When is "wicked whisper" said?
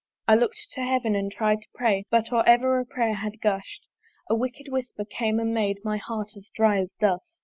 4.35-5.05